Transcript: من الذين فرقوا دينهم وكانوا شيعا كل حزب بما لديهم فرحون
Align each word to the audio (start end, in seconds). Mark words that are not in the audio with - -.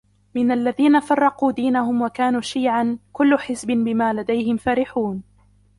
من 0.35 0.51
الذين 0.51 0.99
فرقوا 0.99 1.51
دينهم 1.51 2.01
وكانوا 2.01 2.41
شيعا 2.41 2.99
كل 3.13 3.37
حزب 3.37 3.67
بما 3.67 4.13
لديهم 4.13 4.57
فرحون 4.57 5.23